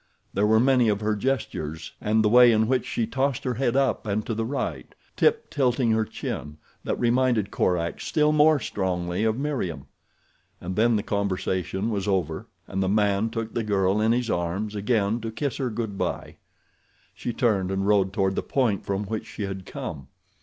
There 0.33 0.47
were 0.47 0.59
many 0.59 0.89
of 0.89 1.01
her 1.01 1.15
gestures, 1.15 1.91
and 2.01 2.23
the 2.23 2.27
way 2.27 2.51
in 2.51 2.67
which 2.67 2.87
she 2.87 3.05
tossed 3.05 3.43
her 3.43 3.53
head 3.53 3.75
up 3.75 4.07
and 4.07 4.25
to 4.25 4.33
the 4.33 4.45
right, 4.47 4.95
tip 5.15 5.51
tilting 5.51 5.91
her 5.91 6.05
chin, 6.05 6.57
that 6.83 6.99
reminded 6.99 7.51
Korak 7.51 8.01
still 8.01 8.31
more 8.31 8.59
strongly 8.59 9.23
of 9.23 9.37
Meriem. 9.37 9.85
And 10.59 10.75
then 10.75 10.95
the 10.95 11.03
conversation 11.03 11.91
was 11.91 12.07
over 12.07 12.47
and 12.67 12.81
the 12.81 12.89
man 12.89 13.29
took 13.29 13.53
the 13.53 13.63
girl 13.63 14.01
in 14.01 14.11
his 14.11 14.31
arms 14.31 14.73
again 14.73 15.21
to 15.21 15.29
kiss 15.31 15.57
her 15.57 15.69
good 15.69 15.99
bye. 15.99 16.37
She 17.13 17.31
turned 17.31 17.69
and 17.69 17.85
rode 17.87 18.11
toward 18.11 18.33
the 18.33 18.41
point 18.41 18.83
from 18.83 19.03
which 19.03 19.27
she 19.27 19.43
had 19.43 19.67
come. 19.67 20.07